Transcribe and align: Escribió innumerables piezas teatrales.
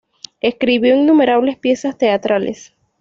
Escribió 0.39 0.95
innumerables 0.95 1.59
piezas 1.59 1.95
teatrales. 1.95 2.73